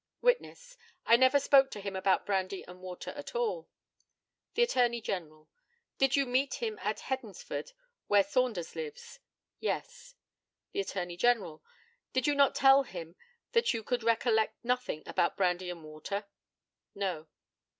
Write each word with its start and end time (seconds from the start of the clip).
WITNESS: 0.21 0.77
I 1.05 1.15
never 1.15 1.39
spoke 1.39 1.69
to 1.69 1.79
him 1.79 1.95
about 1.95 2.25
brandy 2.25 2.65
and 2.67 2.81
water 2.81 3.11
at 3.11 3.35
all. 3.35 3.69
The 4.55 4.63
ATTORNEY 4.63 4.99
GENERAL: 4.99 5.47
Did 5.99 6.15
you 6.15 6.25
meet 6.25 6.55
him 6.55 6.79
at 6.81 7.01
Hednesford, 7.01 7.71
where 8.07 8.23
Saunders 8.23 8.75
lives? 8.75 9.19
Yes. 9.59 10.15
The 10.71 10.79
ATTORNEY 10.79 11.17
GENERAL: 11.17 11.63
Did 12.13 12.25
you 12.25 12.33
not 12.33 12.55
tell 12.55 12.81
him 12.81 13.13
there 13.51 13.61
that 13.61 13.75
you 13.75 13.83
could 13.83 14.01
recollect 14.01 14.65
nothing 14.65 15.03
about 15.05 15.37
brandy 15.37 15.69
and 15.69 15.83
water? 15.83 16.25
No. 16.95 17.27